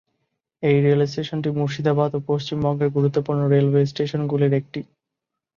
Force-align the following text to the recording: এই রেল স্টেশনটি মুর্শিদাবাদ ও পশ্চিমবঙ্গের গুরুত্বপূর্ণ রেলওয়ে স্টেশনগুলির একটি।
এই 0.63 0.77
রেল 0.83 1.01
স্টেশনটি 1.07 1.49
মুর্শিদাবাদ 1.57 2.11
ও 2.13 2.19
পশ্চিমবঙ্গের 2.29 2.89
গুরুত্বপূর্ণ 2.95 3.41
রেলওয়ে 3.45 3.89
স্টেশনগুলির 3.91 4.53
একটি। 4.53 4.79